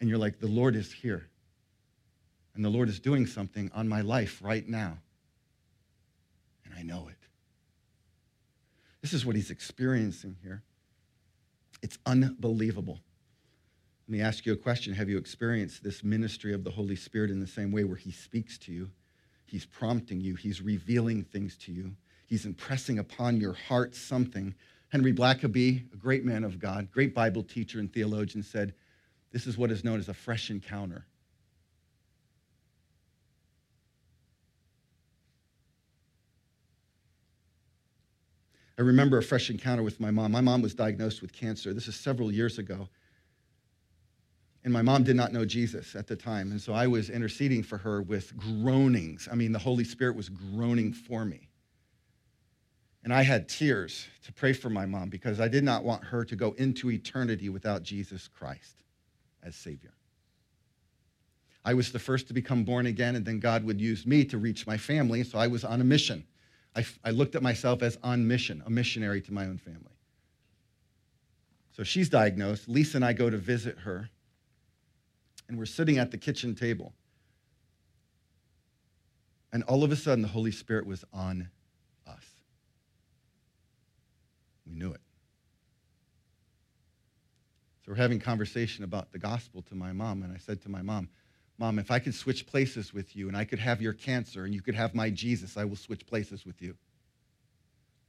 [0.00, 1.28] And you're like, the Lord is here.
[2.54, 4.98] And the Lord is doing something on my life right now.
[6.64, 7.16] And I know it.
[9.00, 10.62] This is what he's experiencing here.
[11.82, 13.00] It's unbelievable.
[14.06, 14.94] Let me ask you a question.
[14.94, 18.12] Have you experienced this ministry of the Holy Spirit in the same way where he
[18.12, 18.90] speaks to you?
[19.54, 21.94] He's prompting you, he's revealing things to you,
[22.26, 24.52] he's impressing upon your heart something
[24.88, 28.74] Henry Blackaby, a great man of God, great Bible teacher and theologian, said,
[29.30, 31.06] This is what is known as a fresh encounter.
[38.76, 40.32] I remember a fresh encounter with my mom.
[40.32, 41.72] My mom was diagnosed with cancer.
[41.72, 42.88] This is several years ago.
[44.64, 46.50] And my mom did not know Jesus at the time.
[46.50, 49.28] And so I was interceding for her with groanings.
[49.30, 51.48] I mean, the Holy Spirit was groaning for me.
[53.04, 56.24] And I had tears to pray for my mom because I did not want her
[56.24, 58.82] to go into eternity without Jesus Christ
[59.42, 59.92] as Savior.
[61.66, 64.38] I was the first to become born again, and then God would use me to
[64.38, 66.24] reach my family, so I was on a mission.
[66.76, 69.80] I, I looked at myself as on mission, a missionary to my own family.
[71.72, 72.68] So she's diagnosed.
[72.68, 74.10] Lisa and I go to visit her,
[75.48, 76.92] and we're sitting at the kitchen table.
[79.52, 81.48] And all of a sudden, the Holy Spirit was on
[82.06, 82.24] us.
[84.66, 85.00] We knew it.
[87.84, 90.82] So we're having conversation about the gospel to my mom, and I said to my
[90.82, 91.08] mom,
[91.58, 94.52] Mom, if I could switch places with you and I could have your cancer and
[94.52, 96.74] you could have my Jesus, I will switch places with you.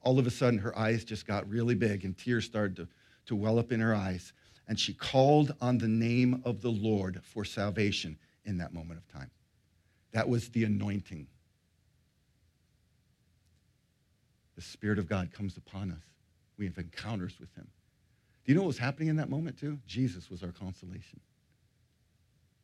[0.02, 2.88] All of a sudden, her eyes just got really big and tears started to,
[3.28, 4.34] to well up in her eyes.
[4.68, 9.08] And she called on the name of the Lord for salvation in that moment of
[9.12, 9.30] time.
[10.12, 11.28] That was the anointing.
[14.56, 16.04] The Spirit of God comes upon us.
[16.58, 17.68] We have encounters with Him.
[18.46, 19.80] Do you know what was happening in that moment, too?
[19.86, 21.20] Jesus was our consolation.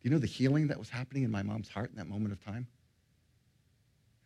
[0.01, 2.31] Do you know the healing that was happening in my mom's heart in that moment
[2.31, 2.67] of time?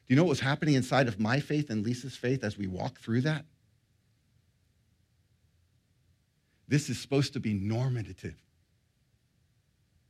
[0.07, 2.67] Do you know what was happening inside of my faith and Lisa's faith as we
[2.67, 3.45] walked through that?
[6.67, 8.35] This is supposed to be normative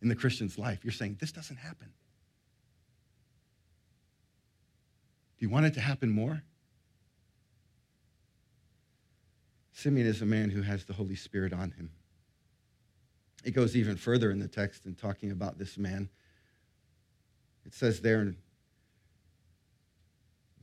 [0.01, 0.79] in the Christian's life.
[0.83, 1.89] You're saying, this doesn't happen.
[5.37, 6.43] Do you want it to happen more?
[9.73, 11.91] Simeon is a man who has the Holy Spirit on him.
[13.43, 16.09] It goes even further in the text in talking about this man.
[17.65, 18.37] It says there in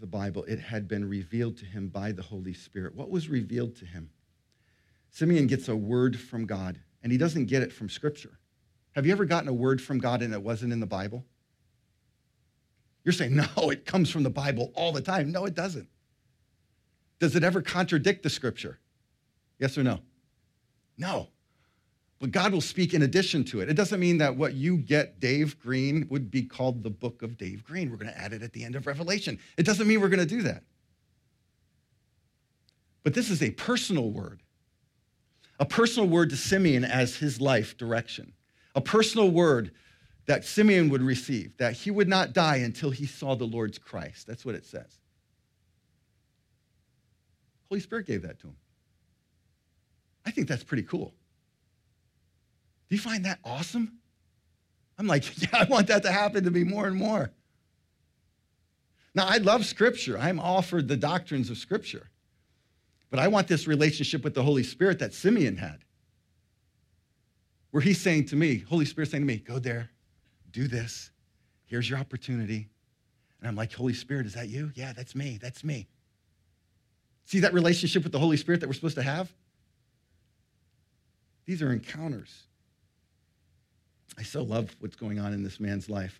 [0.00, 2.94] the Bible, it had been revealed to him by the Holy Spirit.
[2.94, 4.10] What was revealed to him?
[5.12, 8.38] Simeon gets a word from God, and he doesn't get it from Scripture.
[8.92, 11.24] Have you ever gotten a word from God and it wasn't in the Bible?
[13.04, 15.30] You're saying, no, it comes from the Bible all the time.
[15.30, 15.88] No, it doesn't.
[17.20, 18.80] Does it ever contradict the Scripture?
[19.60, 20.00] Yes or no?
[20.98, 21.28] No
[22.22, 23.68] but God will speak in addition to it.
[23.68, 27.36] It doesn't mean that what you get, Dave Green, would be called the book of
[27.36, 27.90] Dave Green.
[27.90, 29.40] We're going to add it at the end of Revelation.
[29.58, 30.62] It doesn't mean we're going to do that.
[33.02, 34.40] But this is a personal word,
[35.58, 38.32] a personal word to Simeon as his life direction,
[38.74, 39.72] a personal word
[40.26, 44.26] that Simeon would receive, that he would not die until he saw the Lord's Christ.
[44.26, 44.98] That's what it says.
[47.68, 48.56] Holy Spirit gave that to him.
[50.24, 51.12] I think that's pretty cool.
[52.88, 53.98] Do you find that awesome?
[54.98, 57.30] I'm like, yeah, I want that to happen to me more and more.
[59.14, 60.18] Now, I love Scripture.
[60.18, 62.08] I'm offered the doctrines of Scripture.
[63.12, 65.84] But I want this relationship with the Holy Spirit that Simeon had,
[67.70, 69.90] where he's saying to me, Holy Spirit saying to me, go there,
[70.50, 71.10] do this,
[71.66, 72.70] here's your opportunity.
[73.38, 74.72] And I'm like, Holy Spirit, is that you?
[74.74, 75.88] Yeah, that's me, that's me.
[77.26, 79.30] See that relationship with the Holy Spirit that we're supposed to have?
[81.44, 82.44] These are encounters.
[84.16, 86.18] I so love what's going on in this man's life.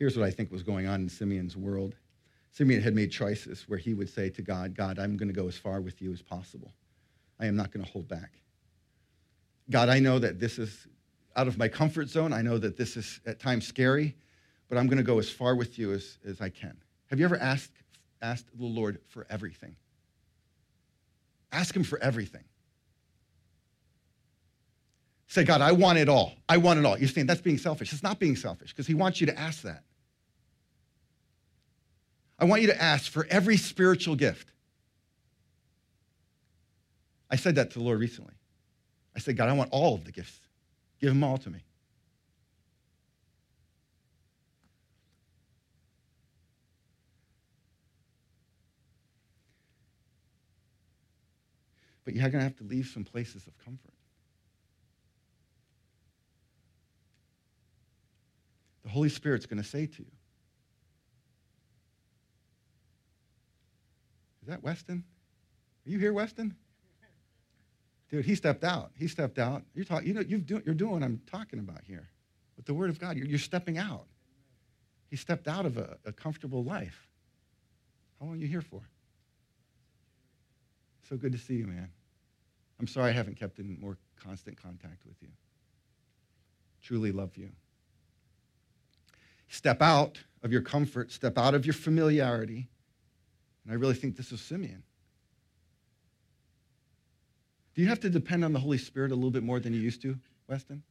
[0.00, 1.94] Here's what I think was going on in Simeon's world.
[2.50, 5.46] Simeon had made choices where he would say to God, God, I'm going to go
[5.46, 6.72] as far with you as possible.
[7.38, 8.32] I am not going to hold back.
[9.70, 10.88] God, I know that this is
[11.36, 12.32] out of my comfort zone.
[12.32, 14.16] I know that this is at times scary,
[14.68, 16.76] but I'm going to go as far with you as, as I can.
[17.06, 17.80] Have you ever asked
[18.22, 19.76] asked the Lord for everything.
[21.52, 22.44] Ask Him for everything.
[25.26, 26.32] Say, God, I want it all.
[26.48, 26.98] I want it all.
[26.98, 27.92] You're saying that's being selfish.
[27.92, 29.84] It's not being selfish because He wants you to ask that.
[32.40, 34.50] I want you to ask for every spiritual gift.
[37.30, 38.34] I said that to the Lord recently.
[39.14, 40.40] I said, God, I want all of the gifts.
[41.00, 41.60] Give them all to me.
[52.10, 53.94] but you're going to have to leave some places of comfort.
[58.82, 60.10] The Holy Spirit's going to say to you,
[64.50, 65.04] that Weston?
[65.86, 66.54] Are you here, Weston?
[68.10, 68.90] Dude, he stepped out.
[68.96, 69.62] He stepped out.
[69.74, 72.08] You're, talk, you know, you've do, you're doing what I'm talking about here.
[72.56, 74.06] With the Word of God, you're, you're stepping out.
[75.08, 77.08] He stepped out of a, a comfortable life.
[78.18, 78.82] How long are you here for?
[81.08, 81.90] So good to see you, man.
[82.78, 85.28] I'm sorry I haven't kept in more constant contact with you.
[86.82, 87.50] Truly love you.
[89.48, 92.68] Step out of your comfort, step out of your familiarity.
[93.70, 94.82] And I really think this is Simeon.
[97.76, 99.78] Do you have to depend on the Holy Spirit a little bit more than you
[99.78, 100.18] used to,
[100.48, 100.82] Weston?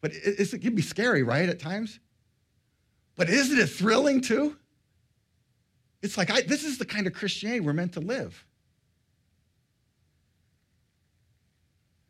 [0.00, 2.00] But it, it can be scary, right, at times?
[3.14, 4.56] But isn't it thrilling too?
[6.00, 8.42] It's like, I, this is the kind of Christianity we're meant to live.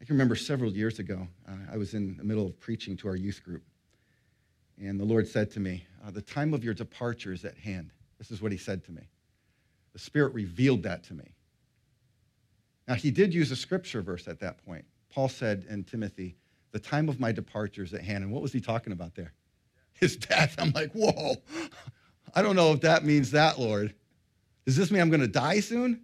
[0.01, 3.09] I can remember several years ago, uh, I was in the middle of preaching to
[3.09, 3.65] our youth group.
[4.81, 7.91] And the Lord said to me, uh, The time of your departure is at hand.
[8.19, 9.09] This is what He said to me.
[9.93, 11.35] The Spirit revealed that to me.
[12.89, 14.85] Now, He did use a scripture verse at that point.
[15.13, 16.37] Paul said in Timothy,
[16.73, 18.25] The time of my departure is at hand.
[18.25, 19.33] And what was He talking about there?
[19.93, 20.55] His death.
[20.59, 21.37] I'm like, Whoa,
[22.35, 23.95] I don't know if that means that, Lord.
[24.67, 26.03] Does this mean I'm going to die soon?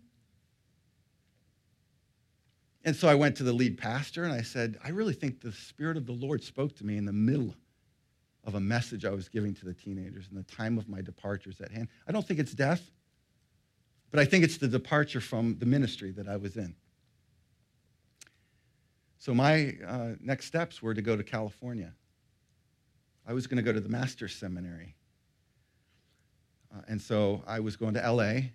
[2.84, 5.52] And so I went to the lead pastor and I said, I really think the
[5.52, 7.54] Spirit of the Lord spoke to me in the middle
[8.44, 11.50] of a message I was giving to the teenagers, and the time of my departure
[11.50, 11.88] is at hand.
[12.08, 12.92] I don't think it's death,
[14.16, 16.74] but I think it's the departure from the ministry that I was in.
[19.18, 21.92] So my uh, next steps were to go to California.
[23.28, 24.94] I was going to go to the master's seminary.
[26.74, 28.52] Uh, and so I was going to LA,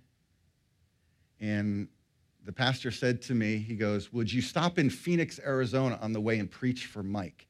[1.40, 1.88] and
[2.44, 6.22] the pastor said to me, he goes, Would you stop in Phoenix, Arizona on the
[6.22, 7.46] way and preach for Mike?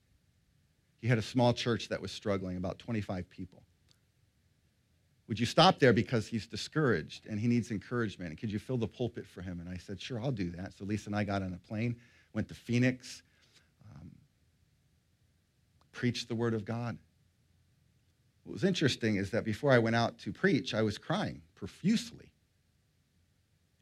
[1.00, 3.64] He had a small church that was struggling, about 25 people.
[5.32, 8.32] Would you stop there because he's discouraged and he needs encouragement?
[8.32, 9.62] And could you fill the pulpit for him?
[9.62, 10.74] And I said, Sure, I'll do that.
[10.78, 11.96] So Lisa and I got on a plane,
[12.34, 13.24] went to Phoenix,
[13.96, 14.12] um,
[15.94, 16.98] preached the word of God.
[18.44, 22.30] What was interesting is that before I went out to preach, I was crying profusely.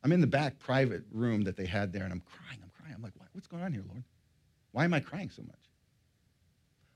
[0.03, 2.59] I'm in the back private room that they had there, and I'm crying.
[2.61, 2.93] I'm crying.
[2.95, 4.03] I'm like, what's going on here, Lord?
[4.71, 5.55] Why am I crying so much?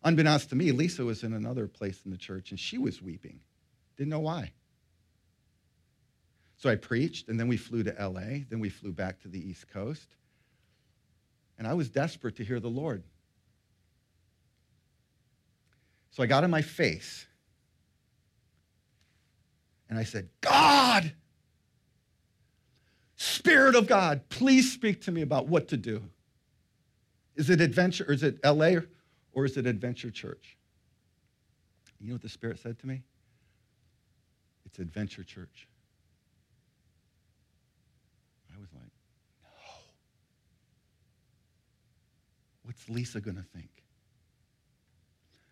[0.04, 3.40] Unbeknownst to me, Lisa was in another place in the church, and she was weeping.
[3.98, 4.52] Didn't know why.
[6.58, 8.44] So I preached, and then we flew to LA.
[8.50, 10.16] Then we flew back to the East Coast.
[11.58, 13.04] And I was desperate to hear the Lord.
[16.12, 17.26] So I got on my face,
[19.90, 21.12] and I said, God!
[23.16, 26.04] Spirit of God, please speak to me about what to do.
[27.36, 28.82] Is it adventure, or is it LA,
[29.34, 30.58] or is it Adventure Church?
[32.00, 33.02] You know what the Spirit said to me?
[34.74, 35.68] It's Adventure Church.
[38.52, 38.92] I was like,
[39.44, 39.50] no.
[42.64, 43.70] What's Lisa going to think?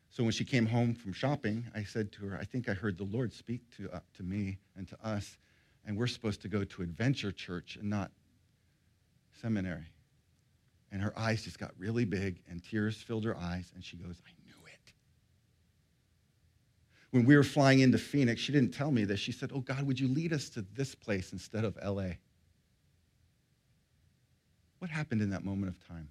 [0.09, 2.97] So when she came home from shopping, I said to her, I think I heard
[2.97, 5.37] the Lord speak to, uh, to me and to us
[5.85, 8.11] and we're supposed to go to adventure church and not
[9.41, 9.87] seminary.
[10.91, 14.21] And her eyes just got really big, and tears filled her eyes, and she goes,
[14.27, 14.40] I.
[17.11, 19.19] When we were flying into Phoenix, she didn't tell me this.
[19.19, 22.13] She said, Oh, God, would you lead us to this place instead of LA?
[24.79, 26.09] What happened in that moment of time?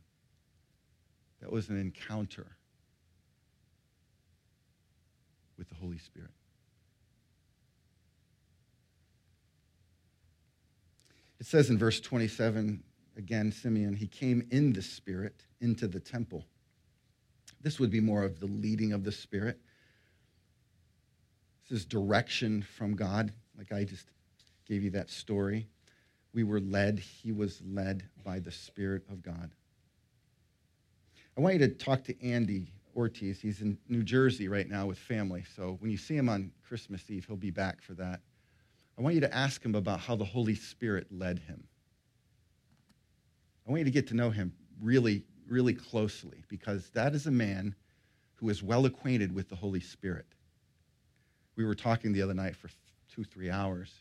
[1.41, 2.47] That was an encounter
[5.57, 6.31] with the Holy Spirit.
[11.41, 12.83] It says in verse 27,
[13.17, 16.45] again, Simeon, he came in the Spirit into the temple.
[17.63, 19.59] This would be more of the leading of the Spirit.
[21.71, 24.09] This is direction from God, like I just
[24.67, 25.69] gave you that story.
[26.35, 29.53] We were led, he was led by the Spirit of God.
[31.39, 33.41] I want you to talk to Andy Ortiz.
[33.41, 35.45] He's in New Jersey right now with family.
[35.57, 38.21] So when you see him on Christmas Eve, he'll be back for that.
[38.99, 41.63] I want you to ask him about how the Holy Spirit led him.
[43.67, 44.53] I want you to get to know him
[44.83, 47.77] really, really closely because that is a man
[48.35, 50.27] who is well acquainted with the Holy Spirit.
[51.61, 52.71] We were talking the other night for
[53.15, 53.93] two, three hours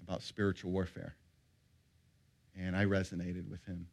[0.00, 1.16] about spiritual warfare,
[2.56, 3.88] and I resonated with him.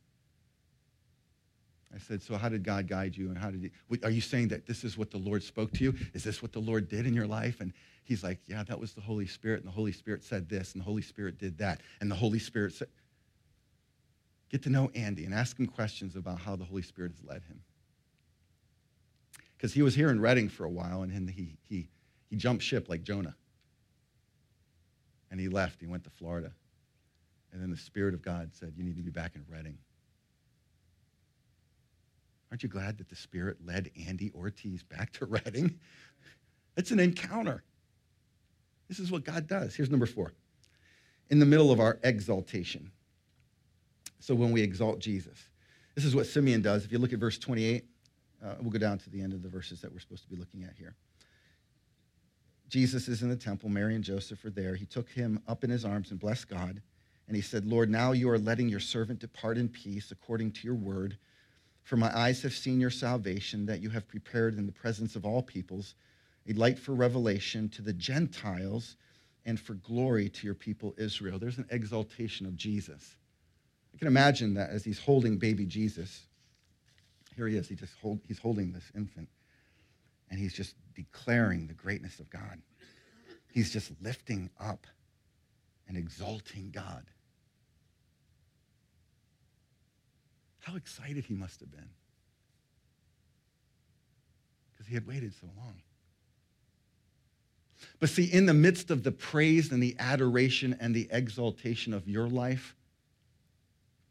[1.91, 3.29] I said, So, how did God guide you?
[3.29, 5.83] And how did he, are you saying that this is what the Lord spoke to
[5.83, 5.95] you?
[6.13, 7.59] Is this what the Lord did in your life?
[7.59, 9.61] And he's like, Yeah, that was the Holy Spirit.
[9.61, 11.81] And the Holy Spirit said this, and the Holy Spirit did that.
[12.01, 12.89] And the Holy Spirit said,
[14.51, 17.41] Get to know Andy and ask him questions about how the Holy Spirit has led
[17.41, 17.61] him.
[19.57, 21.87] Because he was here in Redding for a while, and he, he,
[22.35, 23.33] he jumped ship like Jonah.
[25.31, 25.79] And he left.
[25.79, 26.51] He went to Florida.
[27.53, 29.77] And then the Spirit of God said, You need to be back in Redding.
[32.51, 35.79] Aren't you glad that the Spirit led Andy Ortiz back to Redding?
[36.77, 37.63] It's an encounter.
[38.89, 39.73] This is what God does.
[39.73, 40.33] Here's number four.
[41.29, 42.91] In the middle of our exaltation.
[44.19, 45.47] So when we exalt Jesus,
[45.95, 46.83] this is what Simeon does.
[46.83, 47.85] If you look at verse 28,
[48.43, 50.35] uh, we'll go down to the end of the verses that we're supposed to be
[50.35, 50.95] looking at here.
[52.69, 53.69] Jesus is in the temple.
[53.69, 54.75] Mary and Joseph are there.
[54.75, 56.81] He took him up in his arms and blessed God.
[57.27, 60.67] And he said, Lord, now you are letting your servant depart in peace according to
[60.67, 61.17] your word.
[61.83, 65.25] For my eyes have seen your salvation that you have prepared in the presence of
[65.25, 65.95] all peoples
[66.47, 68.95] a light for revelation to the Gentiles
[69.45, 71.39] and for glory to your people Israel.
[71.39, 73.15] There's an exaltation of Jesus.
[73.93, 76.21] I can imagine that as he's holding baby Jesus,
[77.35, 79.29] here he is, he just hold, he's holding this infant,
[80.29, 82.61] and he's just declaring the greatness of God.
[83.51, 84.87] He's just lifting up
[85.87, 87.05] and exalting God.
[90.61, 91.89] How excited he must have been.
[94.73, 95.75] Because he had waited so long.
[97.99, 102.07] But see, in the midst of the praise and the adoration and the exaltation of
[102.07, 102.75] your life,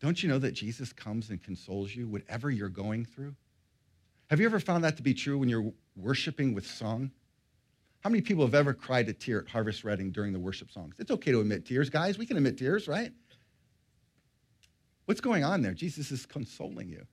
[0.00, 3.34] don't you know that Jesus comes and consoles you, whatever you're going through?
[4.30, 7.10] Have you ever found that to be true when you're worshiping with song?
[8.00, 10.94] How many people have ever cried a tear at Harvest Redding during the worship songs?
[10.98, 12.18] It's okay to admit tears, guys.
[12.18, 13.12] We can admit tears, right?
[15.06, 15.72] What's going on there?
[15.72, 17.06] Jesus is consoling you.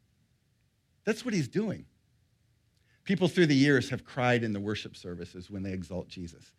[1.06, 1.86] That's what he's doing.
[3.04, 6.54] People through the years have cried in the worship services when they exalt Jesus.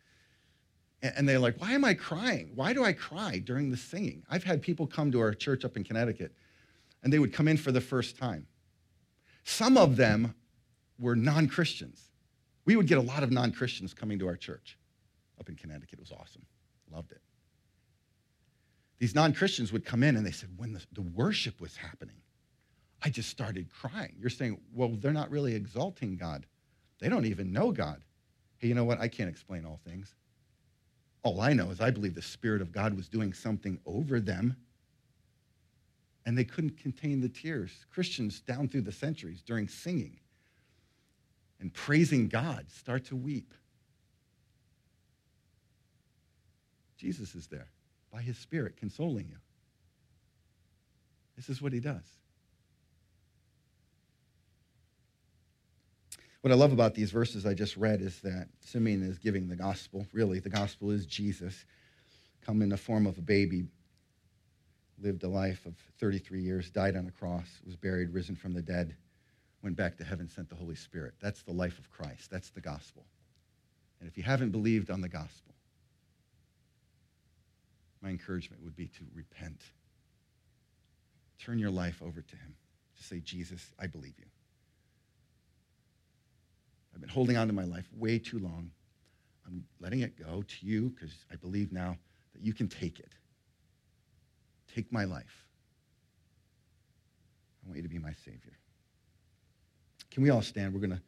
[1.01, 2.51] And they're like, why am I crying?
[2.55, 4.23] Why do I cry during the singing?
[4.29, 6.33] I've had people come to our church up in Connecticut,
[7.03, 8.47] and they would come in for the first time.
[9.43, 10.33] Some of them
[10.99, 12.09] were non Christians.
[12.65, 14.77] We would get a lot of non Christians coming to our church
[15.39, 15.93] up in Connecticut.
[15.93, 16.45] It was awesome.
[16.91, 17.21] Loved it.
[18.99, 22.21] These non Christians would come in and they said, when the, the worship was happening,
[23.01, 24.15] I just started crying.
[24.17, 26.45] You're saying, well, they're not really exalting God.
[26.99, 28.01] They don't even know God.
[28.59, 29.01] Hey, you know what?
[29.01, 30.15] I can't explain all things.
[31.23, 34.55] All I know is I believe the Spirit of God was doing something over them,
[36.25, 37.85] and they couldn't contain the tears.
[37.93, 40.19] Christians down through the centuries during singing
[41.63, 43.53] and praising God start to weep.
[46.97, 47.69] Jesus is there
[48.11, 49.37] by his Spirit consoling you.
[51.37, 52.03] This is what he does.
[56.41, 59.55] What I love about these verses I just read is that Simeon is giving the
[59.55, 60.05] gospel.
[60.11, 61.65] Really, the gospel is Jesus,
[62.45, 63.63] come in the form of a baby,
[65.01, 68.61] lived a life of 33 years, died on a cross, was buried, risen from the
[68.61, 68.97] dead,
[69.63, 71.13] went back to heaven, sent the Holy Spirit.
[71.21, 72.29] That's the life of Christ.
[72.29, 73.05] That's the gospel.
[73.99, 75.55] And if you haven't believed on the gospel,
[78.01, 79.61] my encouragement would be to repent.
[81.39, 82.55] Turn your life over to Him.
[82.97, 84.25] Just say, Jesus, I believe you.
[86.93, 88.69] I've been holding on to my life way too long.
[89.47, 91.97] I'm letting it go to you because I believe now
[92.33, 93.13] that you can take it.
[94.75, 95.45] Take my life.
[97.63, 98.57] I want you to be my Savior.
[100.13, 100.73] Can we all stand?
[100.73, 101.01] We're going to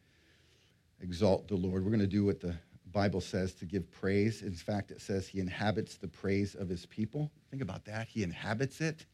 [0.99, 1.83] exalt the Lord.
[1.83, 2.55] We're going to do what the
[2.91, 4.41] Bible says to give praise.
[4.41, 7.29] In fact, it says he inhabits the praise of his people.
[7.51, 8.07] Think about that.
[8.07, 9.05] He inhabits it.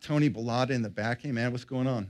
[0.00, 1.20] Tony Bellata in the back.
[1.22, 2.08] Hey, man, what's going on?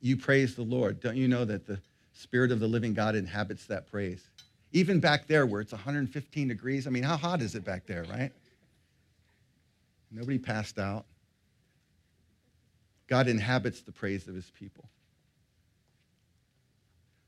[0.00, 1.80] you praise the Lord, don't you know that the
[2.12, 4.28] Spirit of the living God inhabits that praise?
[4.72, 6.86] Even back there where it's 115 degrees.
[6.86, 8.30] I mean, how hot is it back there, right?
[10.10, 11.06] Nobody passed out.
[13.14, 14.88] God inhabits the praise of his people.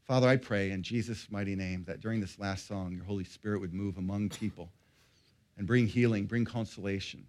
[0.03, 3.61] Father, I pray in Jesus' mighty name that during this last song, your Holy Spirit
[3.61, 4.68] would move among people
[5.57, 7.24] and bring healing, bring consolation.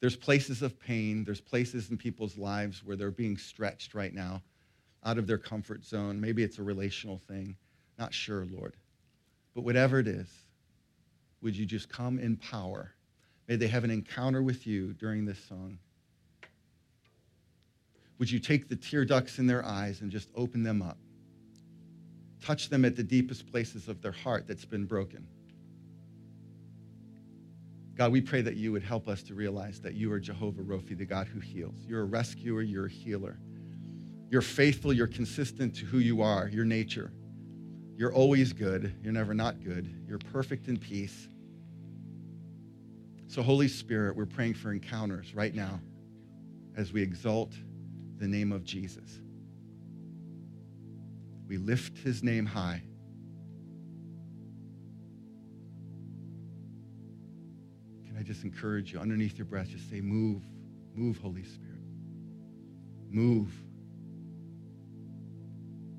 [0.00, 4.42] There's places of pain, there's places in people's lives where they're being stretched right now
[5.04, 6.20] out of their comfort zone.
[6.20, 7.54] Maybe it's a relational thing.
[8.00, 8.74] Not sure, Lord.
[9.54, 10.26] But whatever it is,
[11.40, 12.90] would you just come in power?
[13.46, 15.78] May they have an encounter with you during this song.
[18.18, 20.98] Would you take the tear ducts in their eyes and just open them up?
[22.42, 25.26] Touch them at the deepest places of their heart that's been broken.
[27.96, 30.96] God, we pray that you would help us to realize that you are Jehovah Rophi,
[30.96, 31.84] the God who heals.
[31.84, 33.38] You're a rescuer, you're a healer.
[34.30, 37.12] You're faithful, you're consistent to who you are, your nature.
[37.96, 39.92] You're always good, you're never not good.
[40.06, 41.28] You're perfect in peace.
[43.26, 45.80] So, Holy Spirit, we're praying for encounters right now
[46.76, 47.52] as we exalt
[48.18, 49.20] the name of Jesus.
[51.46, 52.82] We lift his name high.
[58.06, 60.42] Can I just encourage you underneath your breath, just say, Move,
[60.94, 61.80] move, Holy Spirit.
[63.10, 63.50] Move.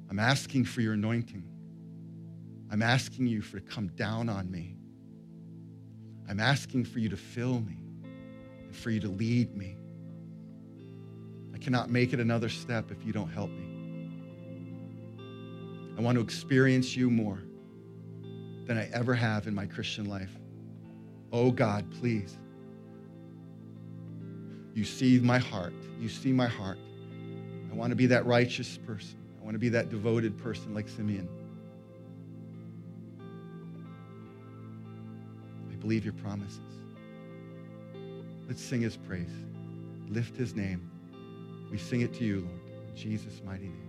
[0.10, 1.44] I'm asking for your anointing.
[2.72, 4.76] I'm asking you for to come down on me.
[6.30, 9.79] I'm asking for you to fill me and for you to lead me.
[11.60, 13.66] I cannot make it another step if you don't help me.
[15.98, 17.40] I want to experience you more
[18.66, 20.32] than I ever have in my Christian life.
[21.34, 22.38] Oh God, please.
[24.74, 25.74] You see my heart.
[26.00, 26.78] You see my heart.
[27.70, 29.18] I want to be that righteous person.
[29.42, 31.28] I want to be that devoted person like Simeon.
[35.70, 36.60] I believe your promises.
[38.48, 39.34] Let's sing his praise.
[40.08, 40.90] Lift his name.
[41.72, 42.62] We sing it to you, Lord.
[42.90, 43.89] In Jesus' mighty name.